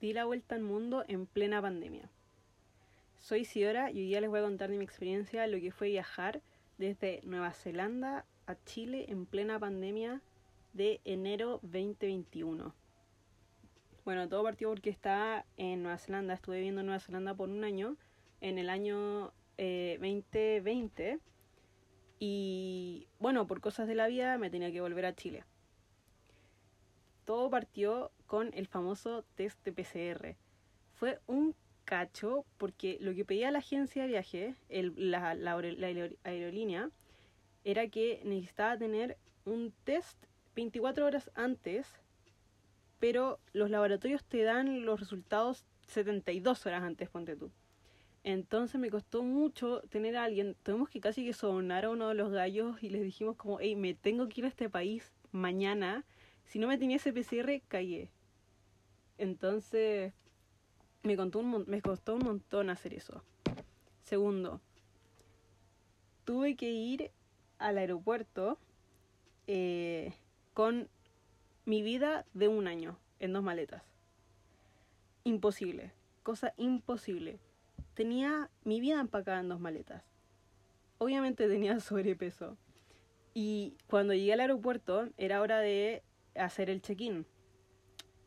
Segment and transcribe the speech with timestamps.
[0.00, 2.08] di la vuelta al mundo en plena pandemia.
[3.18, 5.88] Soy Isidora y hoy día les voy a contar de mi experiencia lo que fue
[5.88, 6.40] viajar
[6.78, 10.22] desde Nueva Zelanda a Chile en plena pandemia
[10.72, 12.74] de enero 2021.
[14.06, 17.62] Bueno, todo partió porque estaba en Nueva Zelanda, estuve viviendo en Nueva Zelanda por un
[17.62, 17.98] año,
[18.40, 21.18] en el año 2020, eh,
[22.18, 25.44] y bueno, por cosas de la vida me tenía que volver a Chile.
[27.26, 30.36] Todo partió con el famoso test de PCR.
[30.94, 35.30] Fue un cacho porque lo que pedía la agencia de viaje, la,
[36.22, 36.90] aerolínea,
[37.64, 40.16] era que necesitaba tener un test
[40.54, 41.88] 24 horas antes,
[43.00, 47.50] pero los laboratorios te dan los resultados 72 horas antes, ponte tú.
[48.22, 52.14] Entonces me costó mucho tener a alguien, tuvimos que casi que sonar a uno de
[52.14, 56.04] los gallos y les dijimos como, hey, me tengo que ir a este país mañana,
[56.44, 58.08] si no me tenía ese PCR, callé.
[59.20, 60.14] Entonces
[61.02, 63.22] me, un, me costó un montón hacer eso.
[64.00, 64.62] Segundo,
[66.24, 67.10] tuve que ir
[67.58, 68.58] al aeropuerto
[69.46, 70.14] eh,
[70.54, 70.88] con
[71.66, 73.82] mi vida de un año en dos maletas.
[75.24, 77.40] Imposible, cosa imposible.
[77.92, 80.02] Tenía mi vida empacada en dos maletas.
[80.96, 82.56] Obviamente tenía sobrepeso.
[83.34, 86.02] Y cuando llegué al aeropuerto era hora de
[86.34, 87.26] hacer el check-in.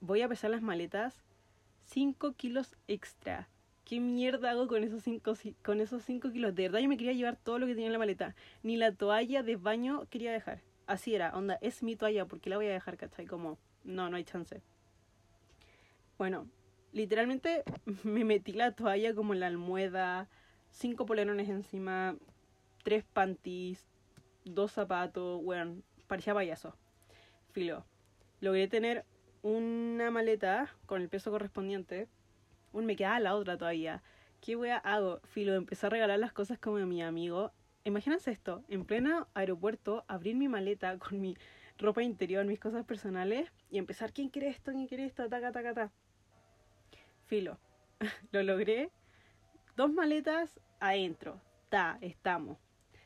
[0.06, 1.24] Voy a pesar las maletas
[1.86, 3.48] 5 kilos extra.
[3.86, 6.54] ¿Qué mierda hago con esos 5 con esos cinco kilos?
[6.54, 8.36] De verdad yo me quería llevar todo lo que tenía en la maleta.
[8.64, 10.60] Ni la toalla de baño quería dejar.
[10.88, 13.28] Así era, onda, es mi toalla, porque la voy a dejar, cachai?
[13.28, 14.62] Como, no, no hay chance.
[16.18, 16.50] Bueno,
[16.92, 17.64] literalmente
[18.04, 20.28] me metí la toalla como en la almohada,
[20.70, 22.18] cinco polerones encima,
[22.84, 23.88] tres panties,
[24.44, 26.76] dos zapatos, bueno, parecía payaso.
[27.54, 27.86] Filo.
[28.42, 29.06] Logré tener
[29.44, 32.08] una maleta con el peso correspondiente.
[32.72, 34.02] Un me quedaba la otra todavía.
[34.42, 35.20] ¿Qué wea hago?
[35.26, 37.52] Filo, empecé a regalar las cosas como a mi amigo
[37.86, 41.36] Imagínense esto, en pleno aeropuerto, abrir mi maleta con mi
[41.78, 44.72] ropa interior, mis cosas personales y empezar, ¿quién quiere esto?
[44.72, 45.28] ¿Quién quiere esto?
[45.28, 45.92] Taca, taca, taca.
[47.26, 47.60] Filo,
[48.32, 48.90] lo logré.
[49.76, 51.42] Dos maletas adentro.
[51.68, 52.58] Ta, estamos.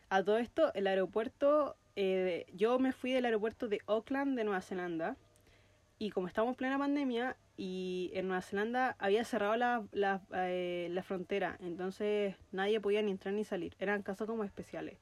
[0.10, 4.62] A todo esto, el aeropuerto, eh, yo me fui del aeropuerto de Auckland, de Nueva
[4.62, 5.18] Zelanda,
[6.00, 10.90] y como estamos en plena pandemia, y en Nueva Zelanda había cerrado la, la, eh,
[10.92, 13.76] la, frontera, entonces nadie podía ni entrar ni salir.
[13.80, 15.00] Eran casos como especiales.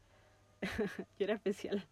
[1.19, 1.85] Yo era especial.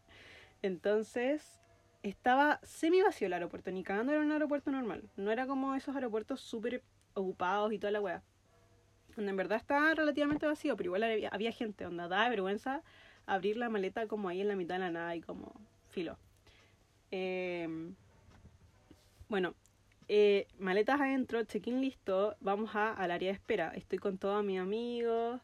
[0.62, 1.60] Entonces
[2.02, 5.04] estaba semi vacío el aeropuerto, ni cagando era un aeropuerto normal.
[5.18, 6.82] No era como esos aeropuertos súper
[7.14, 8.24] ocupados y toda la weá.
[9.18, 12.82] Donde en verdad estaba relativamente vacío, pero igual había, gente, donde daba vergüenza
[13.26, 15.54] abrir la maleta como ahí en la mitad de la nada y como
[15.90, 16.18] filo.
[17.12, 17.68] Eh,
[19.30, 19.56] bueno,
[20.08, 23.74] eh, maletas adentro, check-in listo, vamos a, al área de espera.
[23.76, 25.42] Estoy con todos mis amigos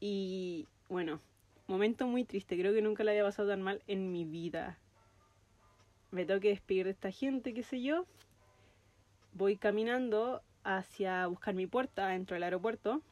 [0.00, 1.20] y bueno,
[1.66, 4.78] momento muy triste, creo que nunca le había pasado tan mal en mi vida.
[6.10, 8.06] Me tengo que despedir de esta gente, qué sé yo.
[9.32, 13.02] Voy caminando hacia buscar mi puerta dentro del aeropuerto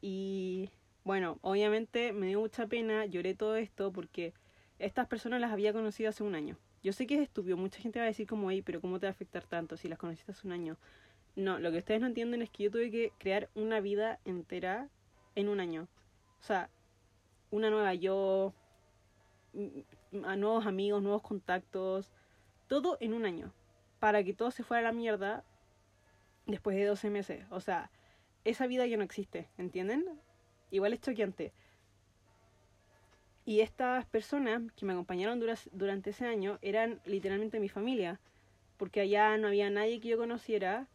[0.00, 0.70] y
[1.04, 4.34] bueno, obviamente me dio mucha pena, lloré todo esto porque
[4.78, 6.58] estas personas las había conocido hace un año.
[6.82, 9.06] Yo sé que es estúpido, mucha gente va a decir como, hey, pero ¿cómo te
[9.06, 10.76] va a afectar tanto si las conociste hace un año?
[11.34, 14.88] No, lo que ustedes no entienden es que yo tuve que crear una vida entera
[15.34, 15.88] en un año.
[16.40, 16.70] O sea,
[17.50, 18.54] una nueva yo,
[20.24, 22.10] a nuevos amigos, nuevos contactos,
[22.66, 23.52] todo en un año.
[24.00, 25.44] Para que todo se fuera a la mierda
[26.46, 27.44] después de 12 meses.
[27.50, 27.90] O sea,
[28.44, 30.04] esa vida ya no existe, ¿entienden?
[30.70, 31.52] Igual es choqueante.
[33.48, 35.40] Y estas personas que me acompañaron
[35.72, 38.20] durante ese año eran literalmente mi familia,
[38.76, 40.86] porque allá no había nadie que yo conociera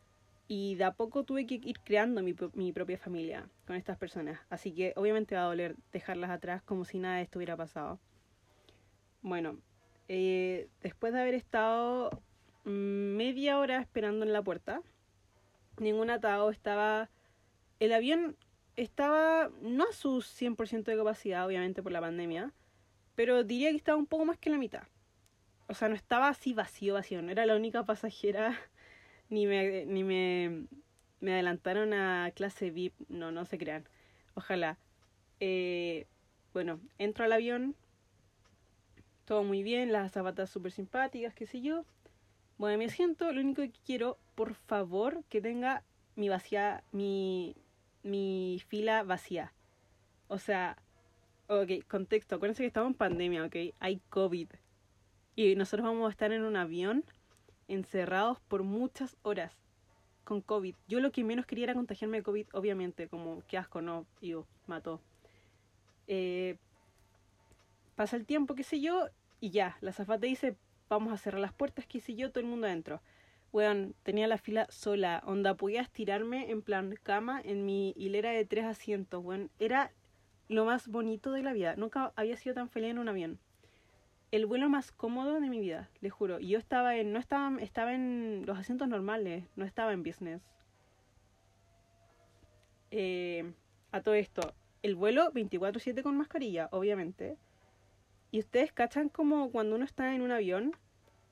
[0.47, 4.39] y de a poco tuve que ir creando mi, mi propia familia con estas personas.
[4.51, 7.99] Así que obviamente va a doler dejarlas atrás como si nada estuviera pasado.
[9.23, 9.57] Bueno,
[10.07, 12.11] eh, después de haber estado
[12.65, 14.83] mm, media hora esperando en la puerta,
[15.79, 17.09] ningún atado estaba...
[17.79, 18.37] El avión
[18.75, 22.53] estaba no a su 100% de capacidad, obviamente por la pandemia,
[23.15, 24.83] pero diría que estaba un poco más que la mitad.
[25.67, 28.59] O sea, no estaba así vacío, vacío, no era la única pasajera,
[29.29, 30.67] ni me, ni me,
[31.19, 33.87] me adelantaron a clase VIP, no, no se crean,
[34.35, 34.77] ojalá.
[35.39, 36.07] Eh,
[36.53, 37.75] bueno, entro al avión,
[39.25, 41.85] todo muy bien, las zapatas súper simpáticas, qué sé yo.
[42.57, 45.83] Bueno, mi asiento, lo único que quiero, por favor, que tenga
[46.15, 47.55] mi vacía, mi,
[48.03, 49.53] mi fila vacía.
[50.27, 50.77] O sea,
[51.47, 54.49] ok, contexto, acuérdense que estamos en pandemia, ok, hay COVID.
[55.35, 57.03] Y nosotros vamos a estar en un avión
[57.67, 59.53] encerrados por muchas horas.
[60.23, 60.75] con COVID.
[60.87, 64.33] Yo lo que menos quería era contagiarme de COVID, obviamente, como qué asco, no, y
[64.67, 65.01] mató.
[66.07, 66.57] Eh,
[67.95, 69.09] pasa el tiempo, qué sé yo,
[69.41, 70.55] y ya, la zafata dice,
[70.89, 73.01] vamos a cerrar las puertas, qué sé yo, todo el mundo adentro.
[73.53, 78.45] Bueno, tenía la fila sola, onda, podía estirarme en plan cama en mi hilera de
[78.45, 79.91] tres asientos, bueno, era
[80.47, 81.75] lo más bonito de la vida.
[81.75, 83.39] Nunca había sido tan feliz en un avión.
[84.31, 86.39] El vuelo más cómodo de mi vida, le juro.
[86.39, 90.41] Y yo estaba en, no estaba, estaba en los asientos normales, no estaba en business.
[92.89, 93.53] Eh,
[93.91, 97.37] a todo esto, el vuelo 24/7 con mascarilla, obviamente.
[98.31, 100.75] Y ustedes cachan como cuando uno está en un avión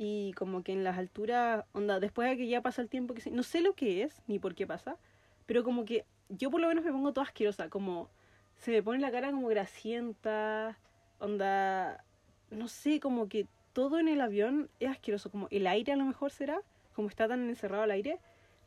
[0.03, 3.29] y como que en las alturas, onda, después de que ya pasa el tiempo, que
[3.29, 4.97] no sé lo que es ni por qué pasa,
[5.45, 8.09] pero como que yo por lo menos me pongo toda asquerosa, como
[8.57, 10.75] se me pone la cara como grasienta,
[11.19, 12.03] onda,
[12.49, 16.05] no sé, como que todo en el avión es asqueroso, como el aire a lo
[16.05, 16.63] mejor será,
[16.95, 18.17] como está tan encerrado el aire,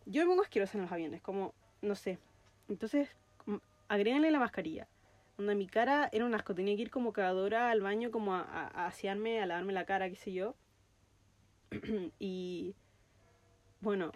[0.06, 1.52] yo me pongo asquerosa en los aviones, como,
[1.82, 2.20] no sé,
[2.68, 3.08] entonces
[3.88, 4.86] agréganle la mascarilla.
[5.36, 8.42] Onda, mi cara era un asco, tenía que ir como cada al baño como a,
[8.42, 10.54] a, a asearme, a lavarme la cara, qué sé yo.
[12.18, 12.74] y
[13.80, 14.12] bueno,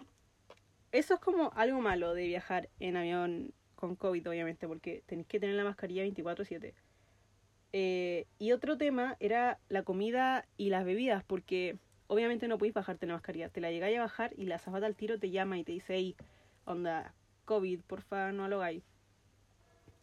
[0.91, 5.39] eso es como algo malo de viajar en avión con COVID, obviamente, porque tenéis que
[5.39, 6.73] tener la mascarilla 24/7.
[7.71, 11.77] Eh, y otro tema era la comida y las bebidas, porque
[12.07, 13.49] obviamente no podéis bajarte la mascarilla.
[13.49, 15.95] Te la llegáis a bajar y la zafata al tiro te llama y te dice,
[15.95, 16.15] hey,
[16.65, 17.13] onda,
[17.45, 18.61] COVID, porfa, no lo.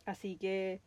[0.04, 0.80] Así que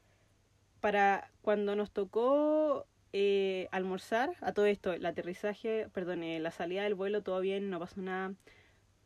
[0.79, 6.83] para cuando nos tocó eh, almorzar, a todo esto, el aterrizaje, perdón, eh, la salida
[6.83, 8.33] del vuelo, todo bien, no pasó nada,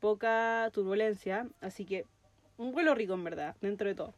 [0.02, 2.06] poca turbulencia, así que
[2.58, 4.14] un vuelo rico en verdad, dentro de todo.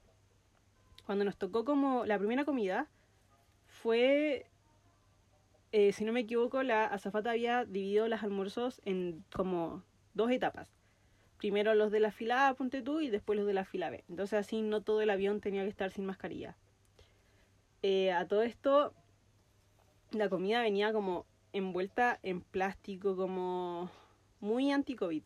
[1.06, 2.88] Cuando nos tocó como la primera comida,
[3.68, 4.48] fue,
[5.72, 9.84] eh, si no me equivoco, la azafata había dividido los almuerzos en como
[10.16, 10.74] dos etapas.
[11.38, 14.04] Primero los de la fila A, ponte tú, y después los de la fila B.
[14.10, 16.58] Entonces así no todo el avión tenía que estar sin mascarilla.
[17.84, 18.96] a todo esto,
[20.18, 23.90] la comida venía como envuelta en plástico, como
[24.40, 25.24] muy anti-COVID.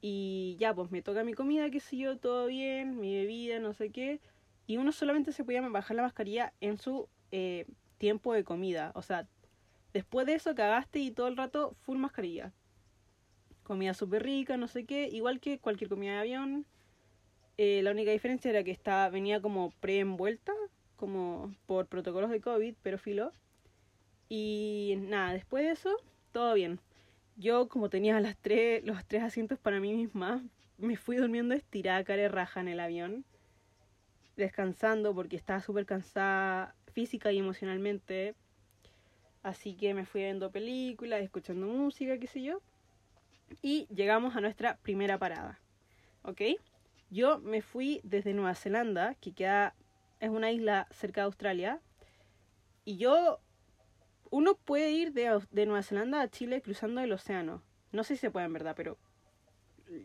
[0.00, 3.72] Y ya, pues me toca mi comida, qué sé yo, todo bien, mi bebida, no
[3.72, 4.20] sé qué.
[4.66, 7.66] Y uno solamente se podía bajar la mascarilla en su eh,
[7.98, 8.92] tiempo de comida.
[8.94, 9.26] O sea,
[9.92, 12.52] después de eso cagaste y todo el rato full mascarilla.
[13.62, 16.66] Comida súper rica, no sé qué, igual que cualquier comida de avión.
[17.56, 20.52] Eh, la única diferencia era que estaba, venía como pre-envuelta,
[20.96, 23.32] como por protocolos de COVID, pero filo.
[24.28, 25.96] Y nada, después de eso,
[26.32, 26.80] todo bien.
[27.36, 30.42] Yo, como tenía las tres, los tres asientos para mí misma,
[30.76, 33.24] me fui durmiendo estirada, cara raja en el avión,
[34.36, 38.34] descansando porque estaba súper cansada física y emocionalmente.
[39.42, 42.60] Así que me fui viendo películas, escuchando música, qué sé yo.
[43.62, 45.60] Y llegamos a nuestra primera parada.
[46.22, 46.42] ¿Ok?
[47.10, 49.74] Yo me fui desde Nueva Zelanda, que queda,
[50.20, 51.80] es una isla cerca de Australia.
[52.84, 53.40] Y yo
[54.30, 57.62] uno puede ir de, de, Nueva Zelanda a Chile cruzando el océano.
[57.92, 58.98] No sé si se puede en verdad, pero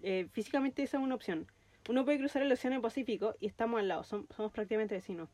[0.01, 1.47] eh, físicamente esa es una opción.
[1.89, 5.29] Uno puede cruzar el océano Pacífico y estamos al lado, somos, prácticamente vecinos.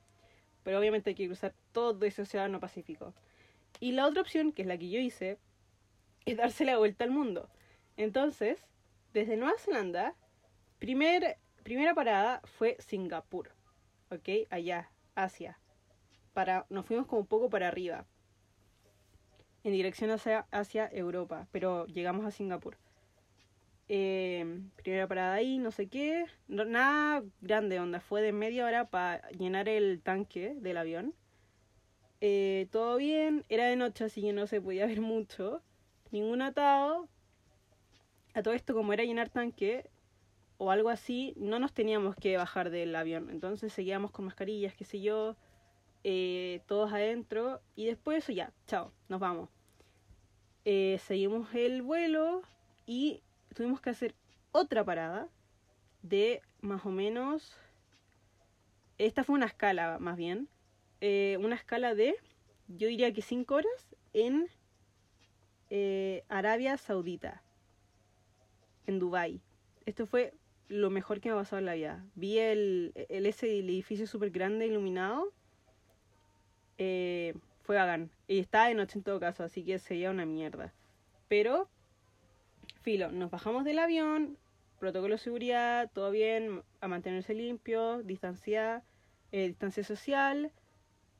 [0.63, 3.13] Pero obviamente hay que cruzar todo ese océano Pacífico.
[3.79, 5.37] Y la otra opción, que es la que yo hice,
[6.25, 7.49] es darse la vuelta al mundo.
[7.97, 8.65] Entonces,
[9.13, 10.15] desde Nueva Zelanda,
[10.79, 13.51] primer, primera parada fue Singapur.
[14.09, 14.47] ¿Ok?
[14.49, 15.59] Allá, Asia.
[16.33, 18.05] Para, nos fuimos como un poco para arriba
[19.63, 22.77] en dirección hacia, hacia Europa, pero llegamos a Singapur.
[23.91, 29.27] Eh, primera parada ahí, no sé qué, nada grande, onda, fue de media hora para
[29.31, 31.15] llenar el tanque del avión.
[32.21, 35.63] Eh, todo bien, era de noche, así que no se podía ver mucho,
[36.11, 37.07] ningún atado.
[38.35, 39.89] A todo esto, como era llenar tanque
[40.59, 44.85] o algo así, no nos teníamos que bajar del avión, entonces seguíamos con mascarillas, qué
[44.85, 45.35] sé yo,
[46.03, 49.49] eh, todos adentro y después eso ya, chao, nos vamos.
[50.65, 52.41] Eh, seguimos el vuelo
[52.85, 53.21] y
[53.55, 54.15] tuvimos que hacer
[54.51, 55.27] otra parada
[56.01, 57.57] de más o menos,
[58.97, 60.49] esta fue una escala más bien,
[61.01, 62.15] eh, una escala de,
[62.67, 64.47] yo diría que 5 horas en
[65.69, 67.41] eh, Arabia Saudita,
[68.85, 69.41] en Dubai.
[69.85, 70.33] Esto fue
[70.67, 72.05] lo mejor que me ha pasado en la vida.
[72.15, 75.33] Vi el, el ese edificio súper grande iluminado
[76.79, 78.09] eh, fue Hagan.
[78.27, 80.73] Y estaba de noche en todo caso, así que sería una mierda.
[81.27, 81.69] Pero,
[82.81, 84.37] filo, nos bajamos del avión,
[84.79, 88.81] protocolo de seguridad, todo bien, a mantenerse limpio, distancia,
[89.31, 90.51] eh, distancia social.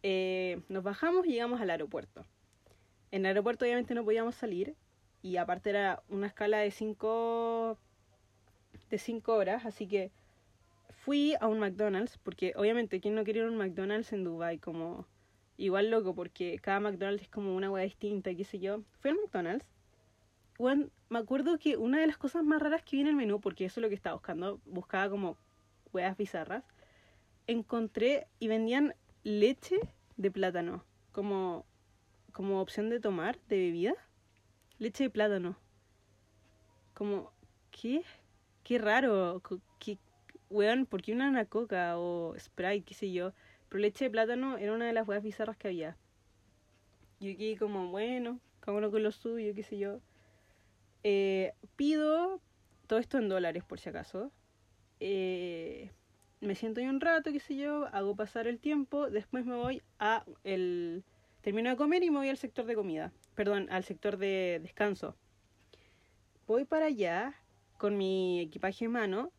[0.02, 2.26] Eh, nos bajamos y llegamos al aeropuerto.
[3.12, 4.76] En el aeropuerto obviamente no podíamos salir
[5.22, 7.78] y aparte era una escala de 5
[8.90, 10.12] de 5 horas, así que
[11.04, 15.06] fui a un McDonald's, porque obviamente, ¿quién no quería un McDonald's en Dubai Como
[15.60, 18.82] igual loco, porque cada McDonald's es como una hueá distinta, qué sé yo.
[19.00, 19.66] Fui al McDonald's.
[20.58, 23.40] Bueno, me acuerdo que una de las cosas más raras que vi en el menú,
[23.40, 25.38] porque eso es lo que estaba buscando, buscaba como
[25.94, 26.64] hueas bizarras,
[27.48, 29.80] encontré y vendían leche
[30.18, 31.66] de plátano como,
[32.32, 33.94] como opción de tomar, de bebida.
[34.78, 35.58] Leche de plátano.
[36.94, 37.34] Como,
[37.72, 38.04] ¿qué?
[38.64, 39.42] Qué raro.
[39.80, 39.98] ¿Qué,
[40.50, 43.34] weón, ¿por qué una coca o Sprite, qué sé yo?
[43.70, 45.98] Pero leche de plátano era una de las huevas bizarras que había.
[47.20, 50.02] Yo aquí como, bueno, como no con lo suyo, qué sé yo.
[51.04, 52.42] Eh, pido
[52.88, 54.32] todo esto en dólares, por si acaso.
[55.00, 55.92] Eh,
[56.42, 59.82] me siento ahí un rato, qué sé yo, hago pasar el tiempo, después me voy
[60.00, 61.04] a el...
[61.42, 63.14] Termino de comer y me voy al sector de comida.
[63.34, 65.16] Perdón, al sector de descanso.
[66.48, 67.34] Voy para allá
[67.78, 69.32] con mi equipaje en mano.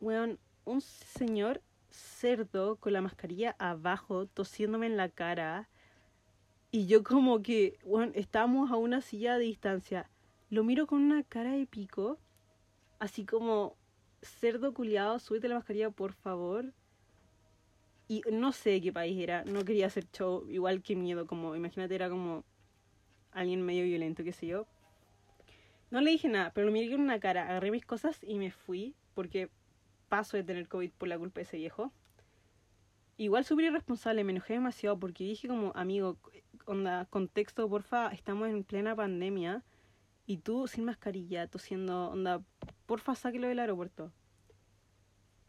[0.00, 5.68] Weón, un señor cerdo con la mascarilla abajo, tosiéndome en la cara.
[6.70, 10.10] Y yo como que, bueno, estábamos a una silla de distancia.
[10.50, 12.18] Lo miro con una cara de pico,
[12.98, 13.76] así como,
[14.22, 16.72] cerdo culiado, súbete la mascarilla, por favor.
[18.06, 21.94] Y no sé qué país era, no quería hacer show, igual que miedo, como, imagínate,
[21.94, 22.44] era como
[23.32, 24.66] alguien medio violento, qué sé yo.
[25.90, 28.50] No le dije nada, pero lo miré con una cara, agarré mis cosas y me
[28.50, 29.50] fui, porque
[30.08, 31.92] paso de tener COVID por la culpa de ese viejo.
[33.16, 36.18] Igual súper irresponsable, me enojé demasiado porque dije como, amigo,
[36.66, 39.64] onda, contexto, porfa, estamos en plena pandemia
[40.26, 42.42] y tú sin mascarilla, tosiendo, onda,
[42.86, 44.12] porfa, sáquelo del aeropuerto.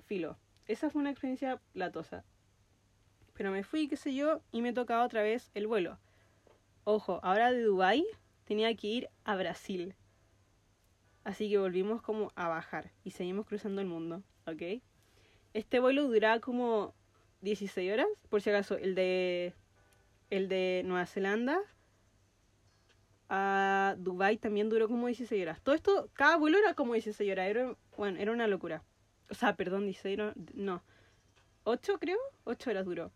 [0.05, 0.37] Filo.
[0.65, 2.23] Esa fue una experiencia latosa.
[3.33, 5.99] Pero me fui, qué sé yo, y me tocaba otra vez el vuelo.
[6.83, 8.05] Ojo, ahora de Dubai
[8.45, 9.95] tenía que ir a Brasil.
[11.23, 14.23] Así que volvimos como a bajar y seguimos cruzando el mundo.
[14.51, 14.81] ¿Ok?
[15.53, 16.93] Este vuelo duraba como
[17.41, 19.53] 16 horas, por si acaso, el de,
[20.29, 21.59] el de Nueva Zelanda
[23.29, 25.61] a Dubai también duró como 16 horas.
[25.61, 28.83] Todo esto, cada vuelo era como 16 horas, bueno, era una locura.
[29.29, 30.83] O sea, perdón, 16 horas, no.
[31.63, 33.11] 8 creo, 8 horas duró.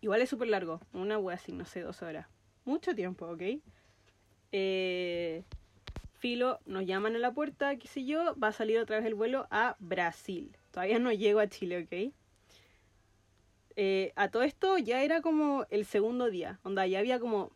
[0.00, 2.26] Igual es súper largo, una wea así, no sé, 2 horas.
[2.64, 3.42] Mucho tiempo, ¿ok?
[4.50, 5.44] Eh,
[6.18, 9.14] Filo, nos llaman a la puerta, qué sé yo, va a salir otra vez el
[9.14, 10.56] vuelo a Brasil.
[10.72, 12.12] Todavía no llego a Chile, ¿ok?
[13.76, 17.52] Eh, a todo esto ya era como el segundo día, onda, ya había como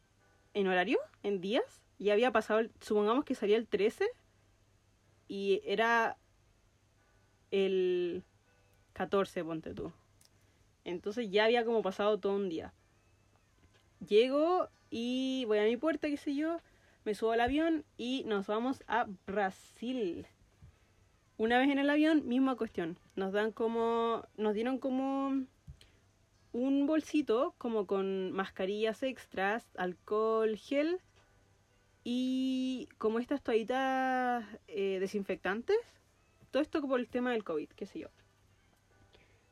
[0.55, 4.09] en horario, en días, ya había pasado, supongamos que salía el 13
[5.27, 6.17] y era
[7.51, 8.23] el
[8.93, 9.93] 14, ponte tú.
[10.85, 12.73] Entonces ya había como pasado todo un día.
[14.07, 16.61] Llego y voy a mi puerta, qué sé yo,
[17.05, 20.27] me subo al avión y nos vamos a Brasil.
[21.37, 22.99] Una vez en el avión, misma cuestión.
[23.17, 24.25] Nos dan como.
[24.37, 25.45] Nos dieron como
[26.53, 31.01] un bolsito como con mascarillas extras, alcohol, gel
[32.05, 35.79] y como estas toallitas eh, desinfectantes.
[36.51, 38.09] Todo esto por el tema del COVID, qué sé yo.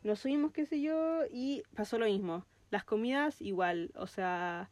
[0.02, 2.45] Nos subimos, qué sé yo, y pasó lo mismo.
[2.71, 4.71] Las comidas igual, o sea,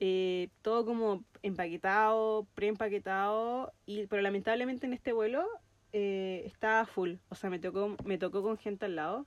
[0.00, 5.46] eh, todo como empaquetado, preempaquetado, y, pero lamentablemente en este vuelo
[5.92, 9.26] eh, estaba full, o sea, me tocó, me tocó con gente al lado,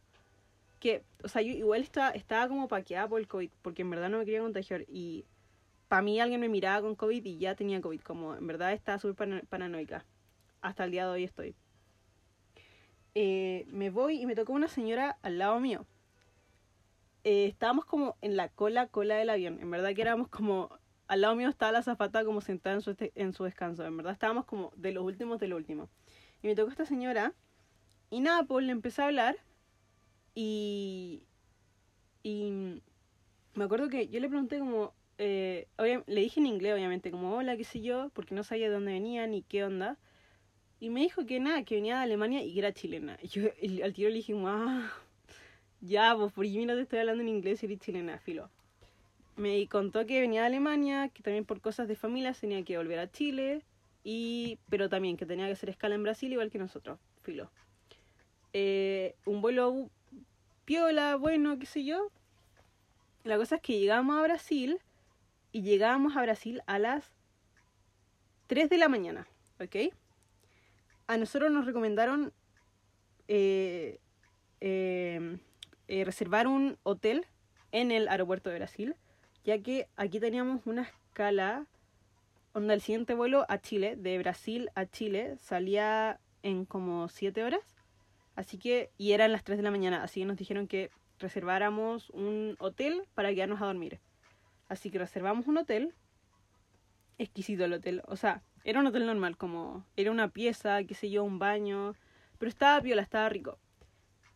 [0.79, 4.09] que, o sea, yo igual estaba, estaba como paqueada por el COVID, porque en verdad
[4.09, 5.25] no me quería contagiar, y
[5.87, 8.99] para mí alguien me miraba con COVID y ya tenía COVID, como en verdad estaba
[8.99, 10.05] súper paranoica,
[10.61, 11.55] hasta el día de hoy estoy.
[13.15, 15.87] Eh, me voy y me tocó una señora al lado mío.
[17.27, 19.59] Eh, estábamos como en la cola, cola del avión.
[19.59, 20.69] En verdad que éramos como
[21.09, 23.85] al lado mío estaba la zafata como sentada en su, este, en su descanso.
[23.85, 25.89] En verdad estábamos como de los últimos de lo último.
[26.41, 27.33] Y me tocó esta señora.
[28.09, 29.35] Y nada, pues le empecé a hablar.
[30.35, 31.23] Y.
[32.23, 32.81] Y.
[33.55, 34.93] Me acuerdo que yo le pregunté como.
[35.17, 38.73] Eh, le dije en inglés, obviamente, como hola, qué sé yo, porque no sabía de
[38.75, 39.97] dónde venía ni qué onda.
[40.79, 43.17] Y me dijo que nada, que venía de Alemania y que era chilena.
[43.21, 43.49] Y yo
[43.83, 44.93] al tiro le dije, ah,
[45.81, 48.49] ya, pues, por no te estoy hablando en inglés y eres chilena, filo
[49.37, 52.99] me contó que venía de Alemania, que también por cosas de familia tenía que volver
[52.99, 53.63] a Chile,
[54.03, 57.51] y pero también que tenía que hacer escala en Brasil igual que nosotros, filo.
[58.53, 59.89] Eh, un vuelo
[60.65, 62.11] piola, bueno, qué sé yo.
[63.23, 64.79] La cosa es que llegamos a Brasil
[65.51, 67.13] y llegábamos a Brasil a las
[68.47, 69.27] 3 de la mañana,
[69.59, 69.93] ¿ok?
[71.05, 72.33] A nosotros nos recomendaron
[73.27, 73.99] eh,
[75.87, 77.25] eh, reservar un hotel
[77.71, 78.95] en el aeropuerto de Brasil
[79.47, 81.65] ya que aquí teníamos una escala
[82.53, 87.61] donde el siguiente vuelo a Chile, de Brasil a Chile, salía en como 7 horas.
[88.35, 92.09] Así que, y eran las 3 de la mañana, así que nos dijeron que reserváramos
[92.09, 94.01] un hotel para quedarnos a dormir.
[94.67, 95.93] Así que reservamos un hotel.
[97.17, 98.01] Exquisito el hotel.
[98.05, 101.95] O sea, era un hotel normal, como era una pieza, qué sé yo, un baño.
[102.37, 103.59] Pero estaba piola, estaba rico.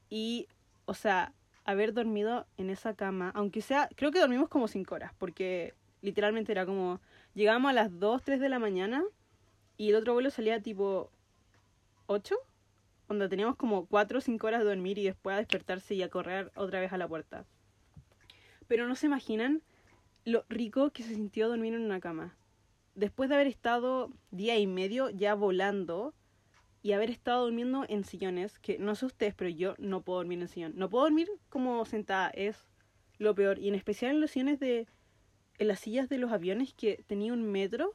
[0.10, 0.48] Y,
[0.86, 1.34] o sea,
[1.66, 6.52] haber dormido en esa cama, aunque sea, creo que dormimos como 5 horas, porque literalmente
[6.52, 7.00] era como,
[7.34, 9.04] llegábamos a las 2, 3 de la mañana
[9.78, 11.12] y el otro vuelo salía tipo
[12.08, 12.36] 8,
[13.08, 16.10] donde teníamos como 4 o 5 horas de dormir y después a despertarse y a
[16.10, 17.46] correr otra vez a la puerta.
[18.68, 19.62] Pero no se imaginan
[20.26, 22.36] lo rico que se sintió dormir en una cama.
[22.96, 26.14] Después de haber estado día y medio ya volando
[26.84, 30.42] y haber estado durmiendo en sillones, que no sé ustedes, pero yo no puedo dormir
[30.42, 30.74] en sillón.
[30.76, 32.68] No puedo dormir como sentada, es
[33.18, 33.60] lo peor.
[33.60, 34.88] Y en especial en los sillones de...
[35.60, 37.94] En las sillas de los aviones que tenía un metro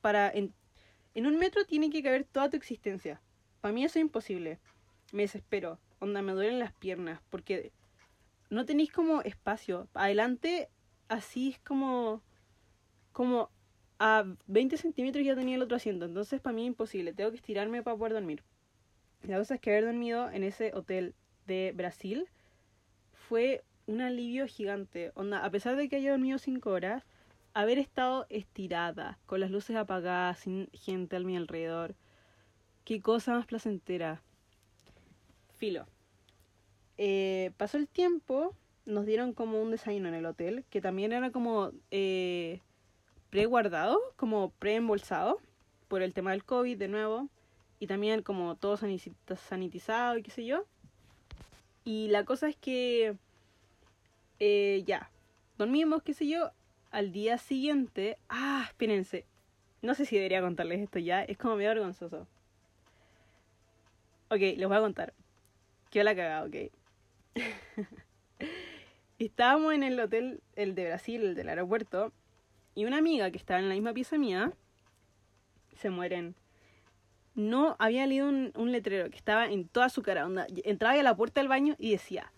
[0.00, 0.28] para...
[0.30, 0.52] En,
[1.14, 3.22] en un metro tiene que caber toda tu existencia.
[3.60, 4.58] Para mí eso es imposible.
[5.12, 5.78] Me desespero.
[6.00, 7.72] Onda, me duelen las piernas porque
[8.50, 9.88] no tenéis como espacio.
[9.94, 10.68] Adelante
[11.08, 12.22] así es como,
[13.12, 13.50] como
[13.98, 17.82] a 20 centímetros ya tenía el otro asiento, entonces para mí imposible, tengo que estirarme
[17.82, 18.42] para poder dormir.
[19.22, 21.14] La cosa es que haber dormido en ese hotel
[21.46, 22.28] de Brasil
[23.28, 25.12] fue un alivio gigante.
[25.14, 27.04] Onda, a pesar de que haya dormido 5 horas,
[27.54, 31.94] haber estado estirada, con las luces apagadas, sin gente a mi alrededor,
[32.84, 34.22] qué cosa más placentera.
[35.56, 35.86] Filo.
[36.98, 38.54] Eh, pasó el tiempo
[38.86, 42.62] nos dieron como un desayuno en el hotel, que también era como eh,
[43.36, 45.42] pre-guardado, como pre-embolsado,
[45.88, 47.28] por el tema del COVID de nuevo,
[47.78, 50.64] y también como todo sanitizado y qué sé yo.
[51.84, 53.14] Y la cosa es que
[54.40, 55.10] eh, ya,
[55.58, 56.50] dormimos, qué sé yo,
[56.90, 59.26] al día siguiente, ah, espérense,
[59.82, 62.26] no sé si debería contarles esto ya, es como medio vergonzoso.
[64.30, 65.12] Ok, les voy a contar.
[65.90, 66.72] Qué la cagada, ok.
[69.18, 72.14] estábamos en el hotel, el de Brasil, el del aeropuerto,
[72.76, 74.52] y una amiga que estaba en la misma pieza mía,
[75.74, 76.36] se mueren.
[77.34, 80.26] No había leído un, letrero que estaba en toda su cara.
[80.26, 82.32] Onda, entraba a la puerta del baño y decía,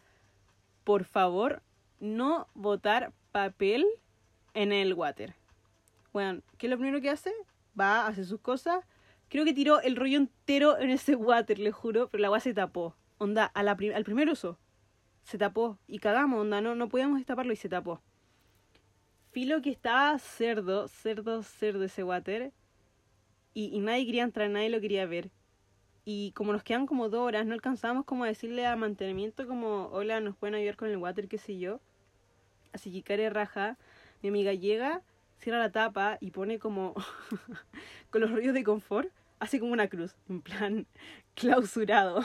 [0.84, 1.62] por favor,
[1.98, 3.84] no botar papel
[4.54, 5.34] en el water.
[6.12, 7.32] Bueno, ¿qué es lo primero que hace?
[7.78, 8.84] Va, hace sus cosas.
[9.28, 12.54] Creo que tiró el rollo entero en ese water, le juro, pero la agua se
[12.54, 12.96] tapó.
[13.18, 14.56] Onda, al primer uso
[15.24, 18.00] se tapó y cagamos, onda, no, no podíamos destaparlo y se tapó.
[19.38, 22.50] Filo que estaba cerdo, cerdo, cerdo ese water
[23.54, 25.30] y, nadie quería entrar, nadie lo quería ver.
[26.04, 29.90] Y como nos quedan como dos horas, no alcanzábamos como a decirle a mantenimiento como,
[29.92, 31.80] hola, nos pueden ayudar con el water, qué sé yo.
[32.72, 33.78] Así que care raja,
[34.22, 35.02] mi amiga llega,
[35.38, 36.96] cierra la tapa y pone como
[38.10, 40.86] con los rollos de confort, hace como una cruz, en plan
[41.36, 42.24] clausurado,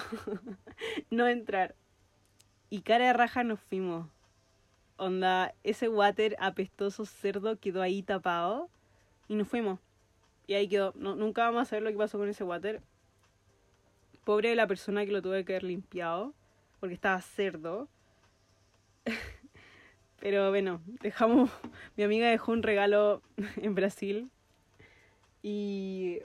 [1.12, 1.76] no entrar.
[2.72, 4.08] Y cara de raja nos fuimos.
[4.98, 8.70] Onda, ese water apestoso cerdo quedó ahí tapado.
[9.28, 9.80] Y nos fuimos.
[10.48, 10.94] Y ahí quedó.
[10.96, 12.82] No, nunca vamos a saber lo que pasó con ese water.
[14.24, 16.34] Pobre de la persona que lo tuve que haber limpiado.
[16.80, 17.88] Porque estaba cerdo.
[20.20, 21.50] Pero bueno, dejamos.
[21.98, 23.22] Mi amiga dejó un regalo
[23.58, 24.30] en Brasil.
[25.42, 26.20] Y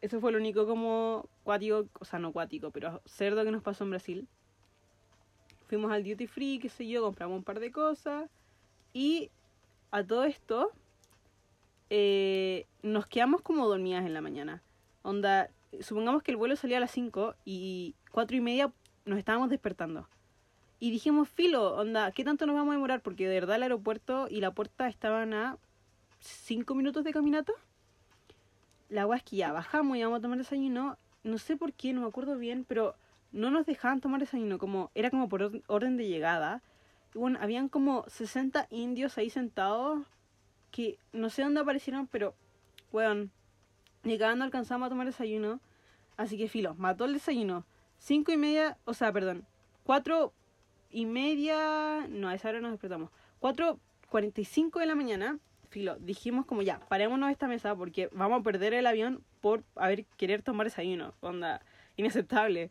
[0.00, 3.84] eso fue lo único como cuático, o sea, no cuático, pero cerdo que nos pasó
[3.84, 4.28] en Brasil
[5.72, 8.28] fuimos al duty free, qué sé yo, compramos un par de cosas
[8.92, 9.30] y
[9.90, 10.70] a todo esto
[11.88, 14.62] eh, nos quedamos como dormidas en la mañana.
[15.00, 15.48] Onda,
[15.80, 18.70] supongamos que el vuelo salía a las 5 y 4 y media
[19.06, 20.06] nos estábamos despertando.
[20.78, 23.00] Y dijimos, filo, onda, ¿qué tanto nos vamos a demorar?
[23.00, 25.56] Porque de verdad el aeropuerto y la puerta estaban a
[26.20, 27.54] 5 minutos de caminata.
[28.90, 30.98] La agua es que ya bajamos y íbamos a tomar desayuno.
[31.24, 32.94] No sé por qué, no me acuerdo bien, pero
[33.32, 36.62] no nos dejaban tomar desayuno, como era como por orden de llegada.
[37.14, 40.00] Y bueno, habían como 60 indios ahí sentados
[40.70, 42.34] que no sé dónde aparecieron, pero,
[42.90, 43.28] bueno,
[44.02, 45.60] llegando alcanzamos a tomar desayuno.
[46.16, 47.64] Así que filo, mató el desayuno.
[47.98, 49.46] Cinco y media, o sea, perdón,
[49.84, 50.32] cuatro
[50.90, 53.10] y media, no, a esa hora nos despertamos.
[53.38, 55.38] Cuatro cuarenta y cinco de la mañana,
[55.70, 60.04] filo, dijimos como ya, parémonos esta mesa porque vamos a perder el avión por haber
[60.16, 61.14] querer tomar desayuno.
[61.20, 61.62] Onda,
[61.96, 62.70] inaceptable.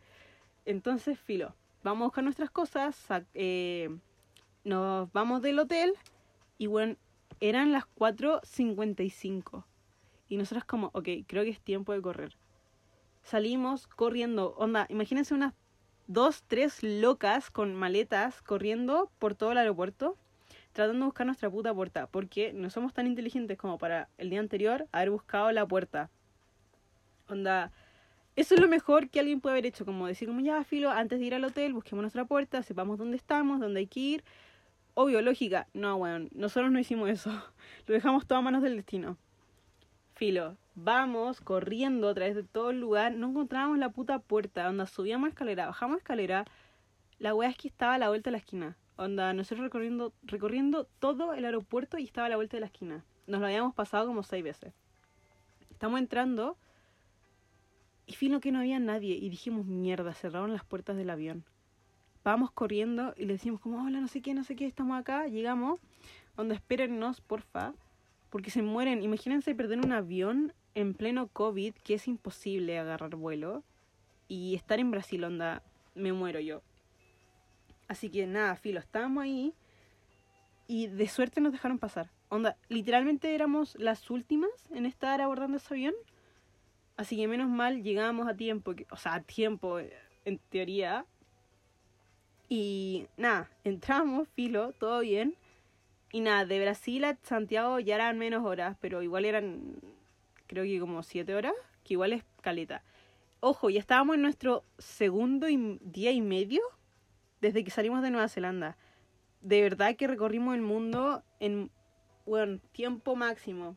[0.66, 2.96] Entonces, filo, vamos a buscar nuestras cosas,
[3.34, 3.90] eh,
[4.64, 5.94] nos vamos del hotel
[6.58, 6.96] y bueno,
[7.40, 9.66] eran las 4.55.
[10.30, 12.38] Y nosotros como, ok, creo que es tiempo de correr.
[13.24, 15.54] Salimos corriendo, onda, imagínense unas
[16.08, 20.18] dos, tres locas con maletas corriendo por todo el aeropuerto,
[20.74, 24.40] tratando de buscar nuestra puta puerta, porque no somos tan inteligentes como para el día
[24.40, 26.10] anterior haber buscado la puerta.
[27.28, 27.72] Onda,
[28.36, 31.20] eso es lo mejor que alguien puede haber hecho, como decir, como ya, filo, antes
[31.20, 34.24] de ir al hotel, busquemos nuestra puerta, sepamos dónde estamos, dónde hay que ir.
[34.94, 35.68] Obvio, lógica.
[35.74, 37.30] No, bueno, nosotros no hicimos eso.
[37.88, 39.18] Lo dejamos todo a manos del destino.
[40.16, 44.86] Filo, vamos corriendo a través de todo el lugar, no encontrábamos la puta puerta, onda,
[44.86, 46.46] subíamos escalera, bajamos escalera,
[47.18, 48.78] la weá es que estaba a la vuelta de la esquina.
[48.98, 53.04] Onda, nosotros recorriendo, recorriendo todo el aeropuerto y estaba a la vuelta de la esquina.
[53.26, 54.74] Nos lo habíamos pasado como seis veces.
[55.72, 56.58] Estamos entrando
[58.06, 61.46] y fino que no había nadie y dijimos, mierda, cerraron las puertas del avión.
[62.24, 65.28] Vamos corriendo y le decimos como, hola, no sé qué, no sé qué, estamos acá,
[65.28, 65.80] llegamos,
[66.36, 67.74] onda, espérennos, porfa,
[68.30, 69.02] porque se mueren.
[69.02, 73.64] Imagínense perder un avión en pleno COVID, que es imposible agarrar vuelo,
[74.28, 75.64] y estar en Brasil, onda,
[75.96, 76.62] me muero yo.
[77.88, 79.54] Así que nada, filo, estábamos ahí
[80.68, 82.10] y de suerte nos dejaron pasar.
[82.30, 85.94] Onda, literalmente éramos las últimas en estar abordando ese avión.
[86.98, 91.06] Así que menos mal llegamos a tiempo, o sea, a tiempo en teoría.
[92.50, 95.36] Y nada, entramos, filo, todo bien.
[96.12, 99.80] Y nada, de Brasil a Santiago ya eran menos horas, pero igual eran,
[100.48, 102.84] creo que como siete horas, que igual es caleta.
[103.40, 106.62] Ojo, ya estábamos en nuestro segundo día y medio
[107.40, 108.78] desde que salimos de Nueva Zelanda.
[109.40, 111.72] De verdad que recorrimos el mundo en
[112.26, 113.76] bueno, tiempo máximo.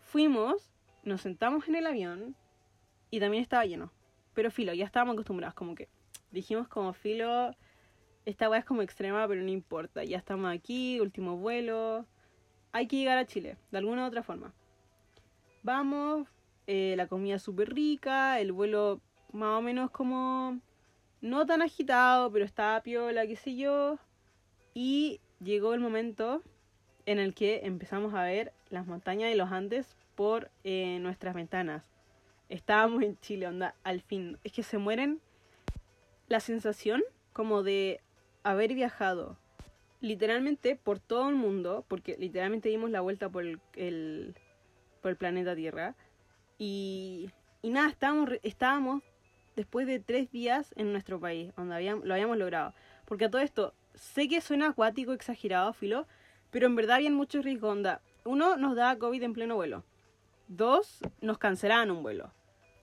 [0.00, 0.71] Fuimos,
[1.02, 2.36] nos sentamos en el avión
[3.10, 3.92] y también estaba lleno.
[4.34, 5.88] Pero filo, ya estábamos acostumbrados, como que
[6.30, 7.54] dijimos como filo,
[8.24, 10.04] esta weá es como extrema, pero no importa.
[10.04, 12.06] Ya estamos aquí, último vuelo.
[12.72, 14.54] Hay que llegar a Chile, de alguna u otra forma.
[15.62, 16.28] Vamos,
[16.66, 19.00] eh, la comida súper rica, el vuelo
[19.32, 20.58] más o menos como
[21.20, 23.98] no tan agitado, pero estaba piola, qué sé yo.
[24.74, 26.42] Y llegó el momento
[27.06, 31.82] en el que empezamos a ver las montañas y los Andes por eh, nuestras ventanas.
[32.48, 34.38] Estábamos en Chile, onda, al fin.
[34.44, 35.20] Es que se mueren
[36.28, 38.00] la sensación como de
[38.44, 39.36] haber viajado
[40.00, 43.58] literalmente por todo el mundo, porque literalmente dimos la vuelta por el,
[45.00, 45.96] por el planeta Tierra.
[46.56, 47.28] Y,
[47.60, 49.02] y nada, estábamos, estábamos
[49.56, 52.74] después de tres días en nuestro país, donde habíamos, lo habíamos logrado.
[53.06, 56.06] Porque a todo esto, sé que suena acuático, exagerado, filo,
[56.52, 58.02] pero en verdad había mucho riesgo, onda.
[58.24, 59.82] Uno, nos da COVID en pleno vuelo.
[60.56, 62.30] Dos, nos cancelaban un vuelo.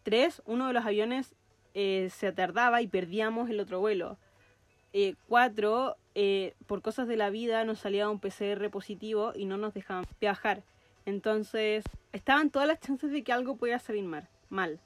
[0.02, 1.36] Tres, uno de los aviones
[1.76, 4.18] eh, se atardaba y perdíamos el otro vuelo.
[4.92, 9.58] Eh, cuatro, eh, por cosas de la vida nos salía un PCR positivo y no
[9.58, 10.64] nos dejaban viajar.
[11.06, 14.28] Entonces, estaban todas las chances de que algo pudiera salir mal.
[14.50, 14.80] mal.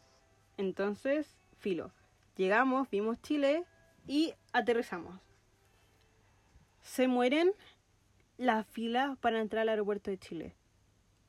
[0.58, 1.92] Entonces, filo.
[2.36, 3.64] Llegamos, vimos Chile
[4.08, 5.22] y aterrizamos.
[6.82, 7.54] Se mueren
[8.38, 10.56] las filas para entrar al aeropuerto de Chile.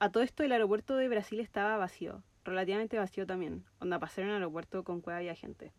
[0.05, 4.33] A todo esto el aeropuerto de Brasil estaba vacío, relativamente vacío también, onda pasar un
[4.33, 5.73] aeropuerto con cueva y gente.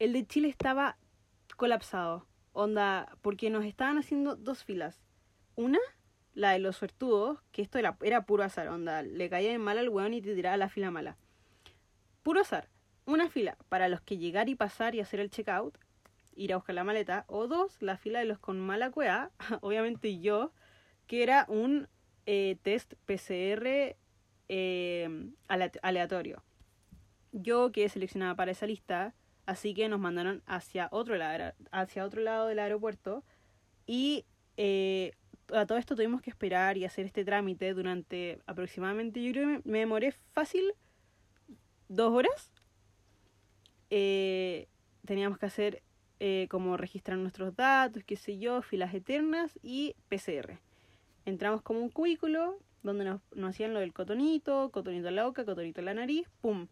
[0.00, 0.96] El de Chile estaba
[1.54, 5.04] colapsado, onda, porque nos estaban haciendo dos filas.
[5.54, 5.78] Una,
[6.34, 9.88] la de los suertudos, que esto era, puro azar, onda, le caía en mal al
[9.88, 11.16] weón y te tiraba la fila mala.
[12.24, 12.68] Puro azar
[13.04, 15.78] una fila para los que llegar y pasar y hacer el checkout,
[16.34, 20.18] ir a buscar la maleta, o dos, la fila de los con mala cueva, obviamente
[20.18, 20.50] yo,
[21.06, 21.86] que era un
[22.30, 23.96] eh, test PCR
[24.50, 26.44] eh, aleatorio.
[27.32, 29.14] Yo quedé seleccionada para esa lista,
[29.46, 33.24] así que nos mandaron hacia otro lado, hacia otro lado del aeropuerto
[33.86, 34.26] y
[34.58, 35.12] eh,
[35.54, 39.66] a todo esto tuvimos que esperar y hacer este trámite durante aproximadamente, yo creo que
[39.66, 40.74] me, demoré fácil
[41.88, 42.50] dos horas
[45.06, 45.82] teníamos que hacer
[46.50, 50.58] como registrar nuestros datos, qué sé yo, filas eternas y PCR.
[51.28, 55.80] Entramos como un cubículo donde nos, hacían lo del cotonito, cotonito en la boca, cotonito
[55.80, 56.68] en la nariz, ¡pum!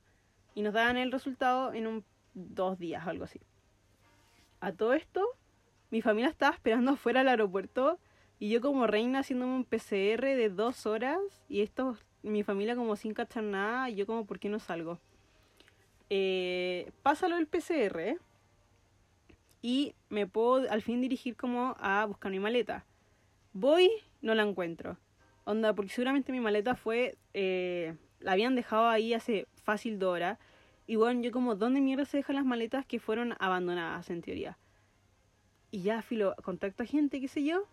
[0.55, 3.41] Y nos daban el resultado en un dos días o algo así.
[4.61, 5.23] A todo esto,
[5.91, 7.99] mi familia estaba esperando afuera del aeropuerto
[8.39, 12.97] y yo como reina haciéndome un PCR de dos horas y esto, mi familia como
[12.97, 14.99] sin cachar nada y yo como, ¿por qué no salgo?
[16.11, 18.19] eh, pásalo el PCR
[19.63, 22.85] y me puedo al fin dirigir como a buscar mi maleta.
[23.53, 24.99] Voy, no la encuentro.
[25.45, 30.39] Onda, porque seguramente mi maleta fue, eh, la habían dejado ahí hace fácil de hora.
[30.87, 34.59] Y bueno, yo como, ¿dónde mierda se dejan las maletas que fueron abandonadas en teoría?
[35.71, 37.67] Y ya, filo, contacto a gente, qué sé yo,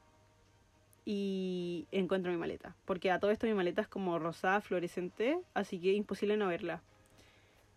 [1.06, 2.76] y encuentro mi maleta.
[2.86, 6.82] Porque a todo esto mi maleta es como rosada, fluorescente, así que imposible no verla.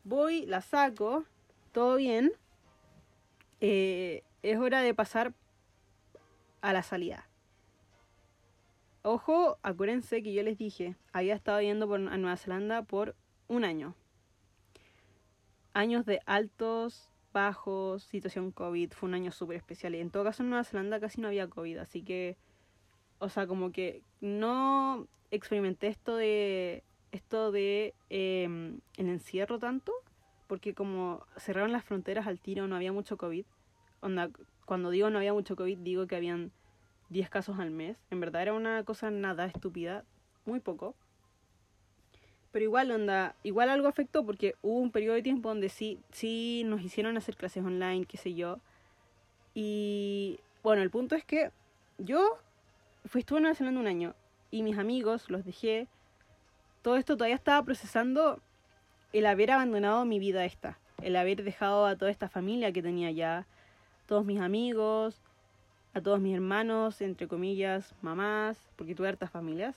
[0.05, 1.24] Voy, la saco,
[1.72, 2.33] todo bien.
[3.61, 5.35] Eh, es hora de pasar
[6.61, 7.29] a la salida.
[9.09, 13.14] Ojo, acuérdense que yo les dije, había estado yendo por, a Nueva Zelanda por
[13.47, 13.95] un año.
[15.75, 18.90] años de altos, bajos, situación COVID.
[18.95, 19.95] Fue un año súper especial.
[19.95, 21.79] Y en todo caso en Nueva Zelanda casi no había COVID.
[21.79, 22.37] Así que,
[23.21, 29.92] o sea, como que no experimenté esto de esto de em, el encierro tanto,
[30.49, 33.47] porque como cerraron las fronteras al tiro, no había mucho COVID.
[34.64, 36.51] Cuando digo no había mucho COVID, digo que habían
[37.11, 37.97] 10 casos al mes.
[38.11, 40.05] En verdad era una cosa nada estúpida,
[40.45, 40.95] muy poco.
[42.53, 46.62] Pero igual, onda, igual algo afectó porque hubo un periodo de tiempo donde sí, sí
[46.64, 48.59] nos hicieron hacer clases online, qué sé yo.
[49.55, 51.51] Y bueno, el punto es que
[51.99, 52.38] yo
[53.05, 54.14] fui, estuve en Nueva Zelanda un año
[54.51, 55.87] y mis amigos los dejé.
[56.83, 58.40] Todo esto todavía estaba procesando
[59.12, 63.11] el haber abandonado mi vida esta, el haber dejado a toda esta familia que tenía
[63.11, 63.47] ya,
[64.07, 65.21] todos mis amigos,
[65.96, 69.74] a todos mis hermanos, entre comillas, mamás, porque tuve hartas familias.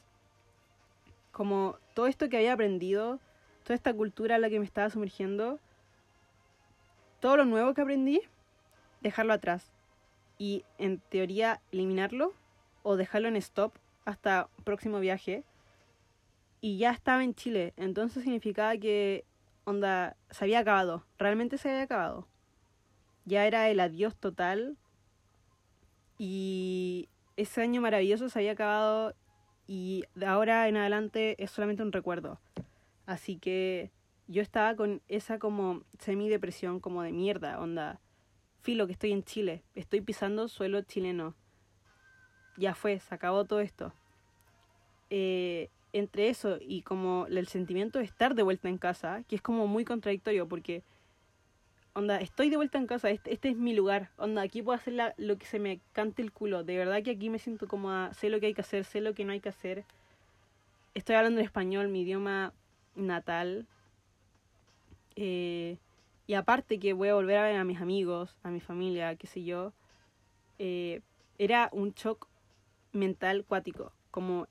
[1.32, 3.22] Como todo esto que había aprendido,
[3.64, 5.60] toda esta cultura a la que me estaba sumergiendo,
[7.22, 8.22] todo lo nuevo que aprendí,
[9.00, 9.72] dejarlo atrás.
[10.38, 12.34] Y en teoría eliminarlo
[12.84, 13.72] o dejarlo en stop
[14.04, 15.46] hasta próximo viaje.
[16.60, 19.24] Y ya estaba en Chile, entonces significaba que,
[19.64, 22.28] onda, se había acabado, realmente se había acabado.
[23.24, 24.76] Ya era el adiós total.
[26.20, 29.16] Y ese año maravilloso se había acabado
[29.66, 32.40] y de ahora en adelante es solamente un recuerdo.
[33.08, 33.90] Así que
[34.28, 38.00] yo estaba con esa como semi-depresión como de mierda, onda.
[38.62, 41.34] Filo que estoy en Chile, estoy pisando suelo chileno.
[42.58, 43.94] Ya fue, se acabó todo esto.
[45.10, 49.42] Eh, entre eso y como el sentimiento de estar de vuelta en casa, que es
[49.42, 50.84] como muy contradictorio porque,
[52.20, 55.38] estoy de vuelta en casa, este, este es mi lugar, onda, aquí puedo hacer lo
[55.38, 58.40] que se me cante el culo, de verdad que aquí me siento como sé lo
[58.40, 59.86] que hay que hacer, sé lo que no hay que hacer,
[60.94, 62.54] estoy hablando en español, mi idioma
[62.96, 63.68] natal,
[65.16, 65.78] eh,
[66.28, 69.28] y aparte que voy a volver a ver a mis amigos, a mi familia, qué
[69.28, 69.74] sé yo,
[70.60, 71.02] eh,
[71.38, 72.28] era un shock
[72.92, 74.48] mental cuático, como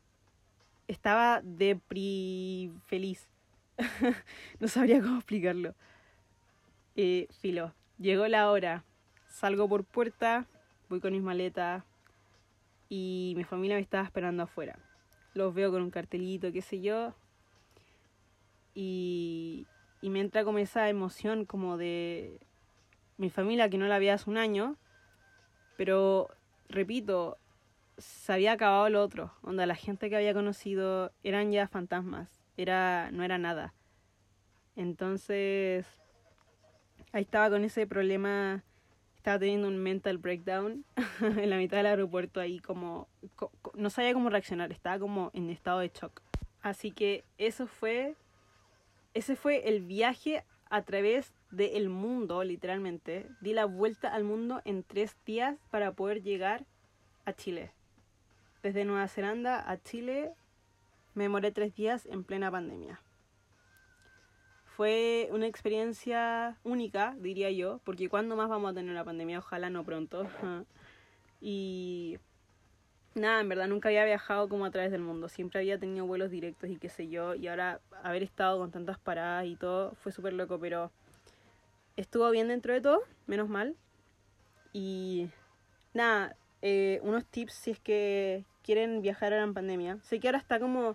[0.88, 3.28] estaba depri feliz.
[4.60, 5.74] no sabría cómo explicarlo.
[7.40, 8.82] Filo, llegó la hora.
[9.28, 10.46] Salgo por puerta,
[10.88, 11.84] voy con mis maletas
[12.88, 14.76] y mi familia me estaba esperando afuera.
[15.32, 17.14] Los veo con un cartelito, qué sé yo.
[18.74, 19.68] Y,
[20.00, 22.40] y me entra como esa emoción como de
[23.16, 24.74] mi familia que no la vi hace un año.
[25.76, 26.28] Pero,
[26.68, 27.38] repito,
[27.96, 29.32] se había acabado lo otro.
[29.42, 32.28] Onda, la gente que había conocido eran ya fantasmas.
[32.56, 33.72] Era, no era nada.
[34.74, 35.86] Entonces,
[37.12, 38.62] ahí estaba con ese problema.
[39.16, 40.84] Estaba teniendo un mental breakdown
[41.20, 43.08] en la mitad del aeropuerto ahí como...
[43.74, 44.72] no sabía cómo reaccionar.
[44.72, 46.22] Estaba como en estado de shock.
[46.62, 48.14] Así que eso fue...
[49.14, 53.26] Ese fue el viaje a través del mundo, literalmente.
[53.40, 56.64] Di la vuelta al mundo en tres días para poder llegar
[57.24, 57.72] a Chile
[58.62, 60.32] desde Nueva Zelanda a Chile
[61.14, 63.00] me demoré tres días en plena pandemia.
[64.78, 69.40] Fue una experiencia única, diría yo, porque ¿cuándo más vamos a tener una pandemia?
[69.40, 70.28] Ojalá no pronto.
[71.40, 72.16] y
[73.16, 75.28] nada, en verdad nunca había viajado como a través del mundo.
[75.28, 77.34] Siempre había tenido vuelos directos y qué sé yo.
[77.34, 80.92] Y ahora haber estado con tantas paradas y todo fue súper loco, pero
[81.96, 83.74] estuvo bien dentro de todo, menos mal.
[84.72, 85.28] Y
[85.92, 89.98] nada, eh, unos tips si es que quieren viajar a la pandemia.
[90.02, 90.94] Sé que ahora está como,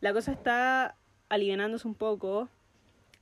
[0.00, 0.94] la cosa está
[1.28, 2.48] aliviándose un poco,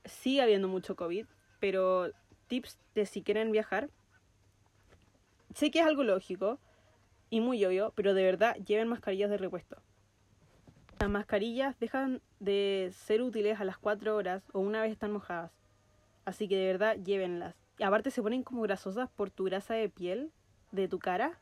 [0.05, 1.25] sigue habiendo mucho COVID,
[1.59, 2.11] pero
[2.47, 3.89] tips de si quieren viajar.
[5.53, 6.59] Sé que es algo lógico
[7.29, 9.77] y muy obvio, pero de verdad lleven mascarillas de repuesto.
[10.99, 15.51] Las mascarillas dejan de ser útiles a las 4 horas o una vez están mojadas.
[16.25, 17.55] Así que de verdad llévenlas.
[17.77, 20.31] Y aparte se ponen como grasosas por tu grasa de piel
[20.71, 21.39] de tu cara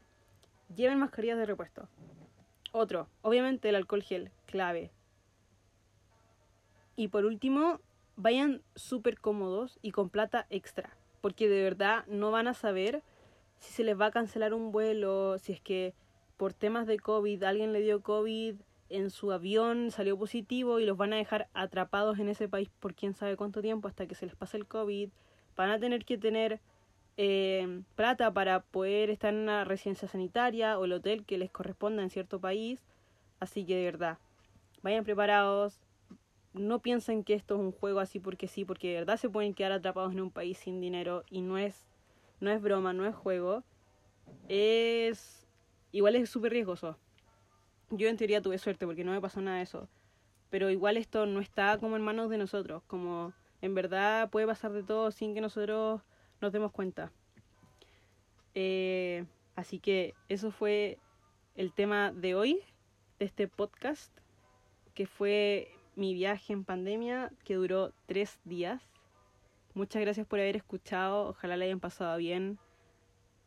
[0.76, 1.88] lleven mascarillas de repuesto.
[2.72, 4.92] Otro, obviamente el alcohol gel, clave.
[6.96, 7.80] Y por último,
[8.16, 13.04] vayan súper cómodos y con plata extra, porque de verdad no van a saber
[13.60, 15.94] si se les va a cancelar un vuelo, si es que
[16.38, 18.56] por temas de COVID alguien le dio COVID
[18.90, 22.94] en su avión, salió positivo y los van a dejar atrapados en ese país por
[22.94, 25.10] quién sabe cuánto tiempo hasta que se les pase el COVID.
[25.56, 26.60] Van a tener que tener
[27.18, 32.04] eh, plata para poder estar en una residencia sanitaria o el hotel que les corresponda
[32.04, 32.82] en cierto país.
[33.40, 34.18] Así que de verdad,
[34.82, 35.80] vayan preparados.
[36.54, 39.54] No piensen que esto es un juego así porque sí, porque de verdad se pueden
[39.54, 41.88] quedar atrapados en un país sin dinero y no es,
[42.40, 43.64] no es broma, no es juego.
[44.50, 45.48] Es.
[45.92, 46.98] Igual es súper riesgoso.
[47.90, 49.88] Yo en teoría tuve suerte porque no me pasó nada de eso.
[50.50, 52.84] Pero igual esto no está como en manos de nosotros.
[52.88, 56.02] Como En verdad puede pasar de todo sin que nosotros
[56.42, 57.12] nos demos cuenta.
[58.54, 60.98] Eh, así que eso fue
[61.56, 62.60] el tema de hoy,
[63.20, 64.12] de este podcast,
[64.94, 68.82] que fue mi viaje en pandemia, que duró tres días.
[69.74, 72.60] Muchas gracias por haber escuchado, ojalá le hayan pasado bien.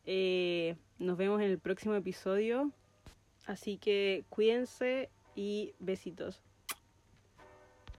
[0.05, 2.71] Eh, nos vemos en el próximo episodio.
[3.45, 6.41] Así que cuídense y besitos.